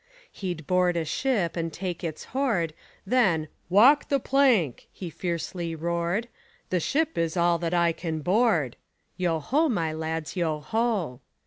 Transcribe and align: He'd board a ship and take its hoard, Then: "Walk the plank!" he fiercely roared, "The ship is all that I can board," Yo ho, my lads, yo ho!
He'd 0.31 0.65
board 0.65 0.97
a 0.97 1.05
ship 1.05 1.55
and 1.55 1.71
take 1.71 2.03
its 2.03 2.23
hoard, 2.33 2.73
Then: 3.05 3.49
"Walk 3.69 4.09
the 4.09 4.19
plank!" 4.19 4.87
he 4.91 5.11
fiercely 5.11 5.75
roared, 5.75 6.27
"The 6.71 6.79
ship 6.79 7.19
is 7.19 7.37
all 7.37 7.59
that 7.59 7.75
I 7.75 7.91
can 7.91 8.21
board," 8.21 8.77
Yo 9.15 9.37
ho, 9.39 9.69
my 9.69 9.93
lads, 9.93 10.35
yo 10.35 10.59
ho! 10.59 11.21